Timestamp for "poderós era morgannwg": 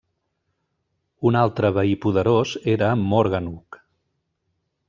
2.07-3.83